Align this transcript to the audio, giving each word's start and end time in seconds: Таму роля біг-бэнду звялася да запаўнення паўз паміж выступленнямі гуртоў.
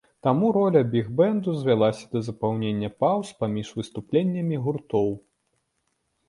Таму 0.25 0.47
роля 0.55 0.81
біг-бэнду 0.93 1.53
звялася 1.59 2.07
да 2.15 2.21
запаўнення 2.29 2.89
паўз 3.03 3.35
паміж 3.45 3.67
выступленнямі 3.81 4.55
гуртоў. 4.65 5.09